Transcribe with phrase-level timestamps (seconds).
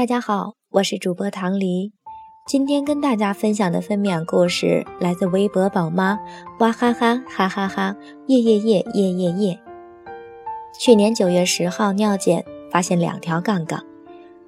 [0.00, 1.92] 大家好，我是主播唐黎。
[2.46, 6.18] 今天跟大家分享的分娩故事来自微博宝妈
[6.58, 7.94] 哇哈哈哈哈哈
[8.28, 9.60] 耶耶耶耶耶耶。
[10.80, 13.84] 去年九月十号尿检发现两条杠杠，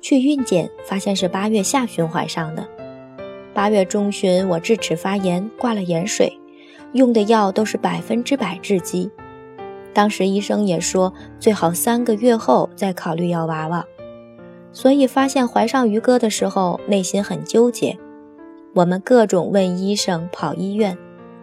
[0.00, 2.66] 去孕检发现是八月下旬怀上的。
[3.52, 6.32] 八月中旬我智齿发炎挂了盐水，
[6.94, 9.10] 用的药都是百分之百制畸。
[9.92, 13.84] 当时医生也说最好三个月后再考虑要娃娃。
[14.72, 17.96] 所以发现怀上于哥的时候，内心很纠结。
[18.74, 20.96] 我们各种问医生，跑医院，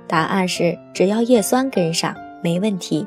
[0.07, 3.05] 答案是只要叶酸跟上，没问题。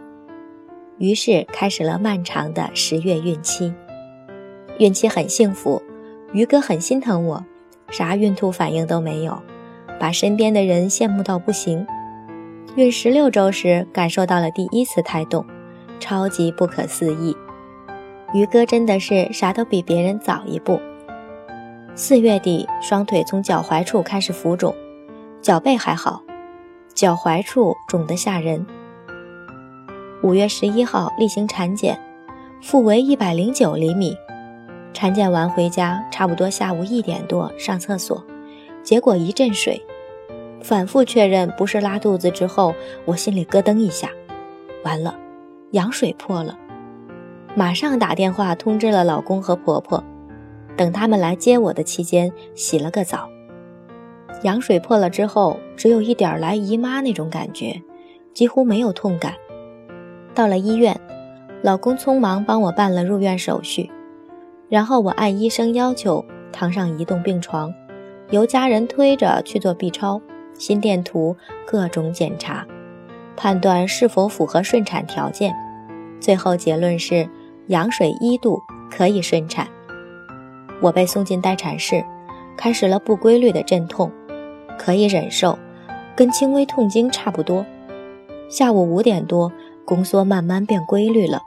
[0.99, 3.75] 于是开始了漫长的十月孕期。
[4.79, 5.83] 孕期很幸福，
[6.33, 7.45] 于哥很心疼我，
[7.91, 9.37] 啥孕吐反应都没有，
[9.99, 11.85] 把身边的人羡慕到不行。
[12.77, 15.45] 孕十六周时，感受到了第一次胎动，
[15.99, 17.37] 超级不可思议。
[18.33, 20.81] 于哥真的是啥都比别人早一步。
[21.95, 24.75] 四月底，双腿从脚踝处开始浮肿，
[25.43, 26.23] 脚背还好，
[26.95, 28.67] 脚踝处肿得吓人。
[30.23, 32.01] 五月十一号例行产检，
[32.63, 34.17] 腹围一百零九厘米。
[34.95, 38.25] 产检完回家，差不多下午一点多上厕所，
[38.83, 39.83] 结果一阵水。
[40.63, 42.75] 反复确认不是拉肚子之后，
[43.05, 44.09] 我心里咯噔一下，
[44.85, 45.15] 完了，
[45.73, 46.57] 羊水破了。
[47.55, 50.03] 马上打电话通知了老公和婆婆，
[50.75, 53.29] 等他们来接我的期间，洗了个澡。
[54.43, 57.83] 羊水破了之后，只有一点来姨妈那种感觉，
[58.33, 59.35] 几乎没有痛感。
[60.35, 60.99] 到了医院，
[61.61, 63.91] 老公匆忙帮我办了入院手续，
[64.71, 67.73] 然后我按医生要求躺上移动病床，
[68.31, 70.23] 由家人推着去做 B 超、
[70.55, 71.37] 心电图
[71.67, 72.67] 各种检查，
[73.37, 75.55] 判断是否符合顺产条件。
[76.19, 77.29] 最后结论是。
[77.73, 79.67] 羊水一度可以顺产，
[80.83, 82.05] 我被送进待产室，
[82.55, 84.13] 开始了不规律的阵痛，
[84.79, 85.59] 可以忍受，
[86.15, 87.65] 跟轻微痛经差不多。
[88.51, 89.51] 下午五点多，
[89.87, 91.41] 宫缩慢慢变规律了，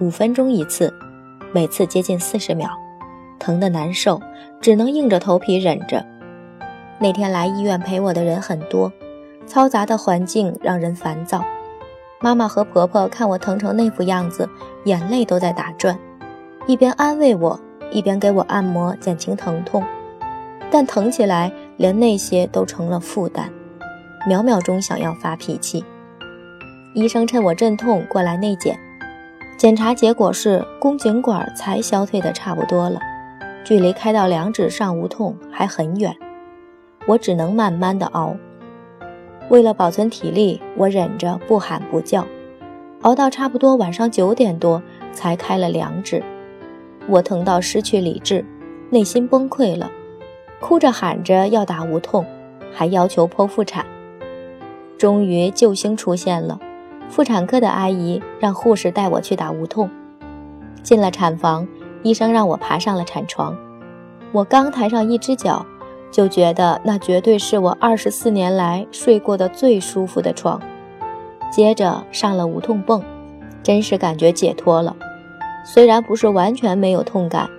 [0.00, 0.92] 五分钟一次，
[1.54, 2.68] 每次接近四十秒，
[3.38, 4.20] 疼得难受，
[4.60, 6.04] 只能硬着头皮忍着。
[6.98, 8.92] 那天来医院陪我的人很多，
[9.46, 11.42] 嘈杂的环境让人烦躁。
[12.20, 14.48] 妈妈和婆婆看我疼成那副样子，
[14.84, 15.98] 眼泪都在打转，
[16.66, 17.60] 一边安慰我，
[17.90, 19.84] 一边给我按摩减轻疼痛。
[20.70, 23.50] 但疼起来，连那些都成了负担，
[24.26, 25.84] 秒秒钟想要发脾气。
[26.94, 28.78] 医生趁我阵痛过来内检，
[29.58, 32.98] 检查结果是宫颈管才消退的差不多了，
[33.64, 36.16] 距离开到两指上无痛还很远，
[37.06, 38.34] 我只能慢慢的熬。
[39.50, 42.26] 为了保存体力，我忍着不喊不叫，
[43.02, 44.82] 熬到差不多晚上九点多
[45.12, 46.22] 才开了两指。
[47.06, 48.44] 我疼到失去理智，
[48.90, 49.90] 内心崩溃了，
[50.60, 52.24] 哭着喊着要打无痛，
[52.72, 53.84] 还要求剖腹产。
[54.96, 56.58] 终于救星出现了，
[57.10, 59.90] 妇产科的阿姨让护士带我去打无痛。
[60.82, 61.68] 进了产房，
[62.02, 63.54] 医生让我爬上了产床，
[64.32, 65.66] 我刚抬上一只脚。
[66.14, 70.62] 就觉得那绝对是我二十四年来睡过的最舒服的床。
[71.50, 73.02] 接着上了无痛泵，
[73.64, 74.94] 真是感觉解脱了。
[75.66, 77.50] 虽然不是完全没有痛感，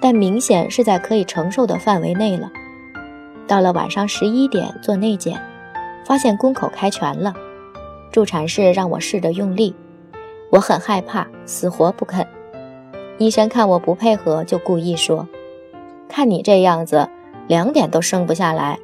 [0.00, 2.50] 但明显是在可以承受的范围内了。
[3.46, 5.38] 到了晚上十一点做内检，
[6.06, 7.34] 发现宫口开全了。
[8.10, 9.76] 助产士让我试着用力，
[10.50, 12.26] 我很害怕，死活不肯。
[13.18, 15.28] 医生看我不配合，就故意说
[16.08, 17.10] ：“看你这样子。”
[17.48, 18.78] 两点都生不下来，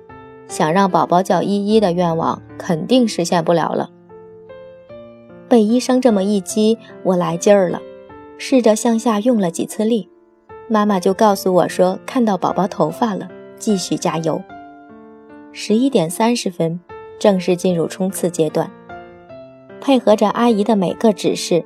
[0.49, 3.91] 想让宝宝叫依依的愿望肯定实现不了了。
[5.49, 7.81] 被医生这么一激，我来劲儿了，
[8.39, 10.09] 试着向下用了几次力，
[10.67, 14.43] 妈妈就告诉我说看到宝宝头发了，继续加油。
[15.53, 16.81] 十一点三十分，
[17.19, 18.71] 正式进入冲刺阶段，
[19.81, 21.65] 配合着阿姨的每个指示，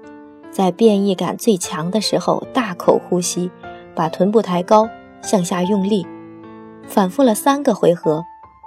[0.51, 3.51] 在变异感最强的时候大口呼吸，
[3.95, 4.89] 把臀部抬高，
[5.23, 6.05] 向下用力。
[6.89, 8.25] 反复了三个回合，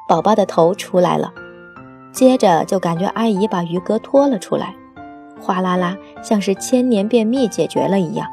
[0.07, 1.33] 宝宝的头出来了，
[2.13, 4.75] 接着就感觉阿姨把鱼哥拖了出来，
[5.41, 8.27] 哗啦啦，像是千年便秘解决了一样。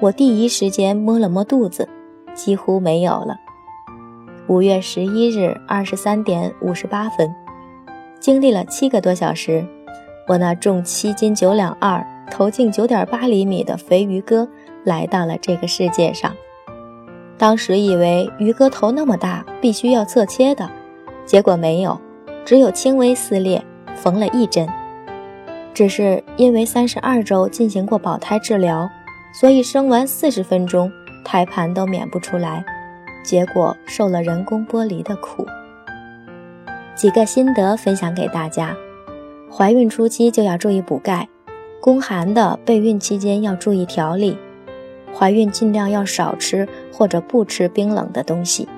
[0.00, 1.88] 我第一时间摸了摸肚子，
[2.34, 3.36] 几乎没有了。
[4.48, 7.32] 五月十一日二十三点五十八分，
[8.18, 9.64] 经历了七个多小时，
[10.26, 14.48] 我那重七斤九两二、头径九点八厘米的肥鱼哥
[14.84, 16.32] 来到了这个世界上。
[17.42, 20.70] 当时以为鱼哥头那么大，必须要侧切的，
[21.26, 22.00] 结果没有，
[22.44, 23.60] 只有轻微撕裂，
[23.96, 24.68] 缝了一针。
[25.74, 28.88] 只是因为三十二周进行过保胎治疗，
[29.34, 30.88] 所以生完四十分钟，
[31.24, 32.64] 胎盘都免不出来，
[33.24, 35.44] 结果受了人工剥离的苦。
[36.94, 38.76] 几个心得分享给大家：
[39.50, 41.28] 怀孕初期就要注意补钙，
[41.80, 44.38] 宫寒的备孕期间要注意调理，
[45.14, 48.68] 怀孕尽量要少吃或者不吃冰冷的东西。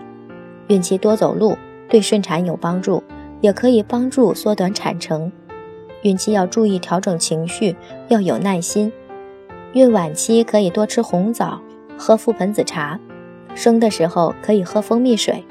[0.69, 1.57] 孕期多走路
[1.89, 3.03] 对顺产有帮助，
[3.41, 5.31] 也可以帮助缩短产程。
[6.03, 7.77] 孕期要注意调整情绪，
[8.09, 8.93] 要有耐心。
[9.73, 11.61] 孕晚期可以多吃红枣，
[11.97, 12.99] 喝覆盆子茶。
[13.55, 15.45] 生的时候可以喝蜂蜜水。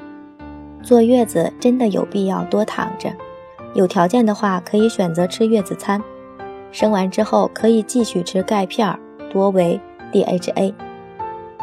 [0.82, 3.10] 坐月子真的有必要多躺着，
[3.74, 6.02] 有条件的话可以选择吃月子餐。
[6.70, 8.98] 生完之后可以继续吃钙片，
[9.32, 9.80] 多维
[10.14, 10.72] DHA。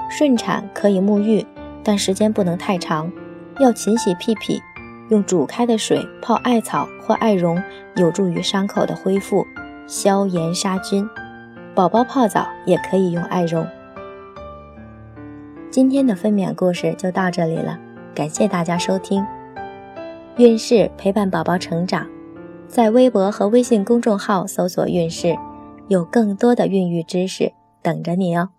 [0.10, 1.46] 顺产可以沐浴，
[1.84, 3.10] 但时间不能太长，
[3.60, 4.62] 要勤洗屁屁，
[5.10, 7.64] 用煮开的水泡艾草或艾绒，
[7.96, 9.48] 有助于伤口的恢复，
[9.88, 11.08] 消炎杀菌。
[11.74, 13.66] 宝宝泡澡也可以用艾绒。
[15.70, 17.80] 今天的分娩故事就到这里了。
[18.14, 19.26] 感谢大家收听，
[20.36, 22.06] 孕氏陪伴宝宝成长，
[22.68, 25.34] 在微博和微信公众号搜索“孕氏”，
[25.88, 28.50] 有更多的孕育知识等着你哦。